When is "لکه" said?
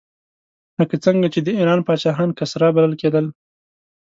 0.79-0.95